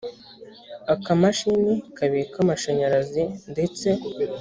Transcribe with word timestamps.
akamashini 0.93 1.73
kabika 1.97 2.35
amashanyarazi 2.43 3.23
ndetse 3.51 3.87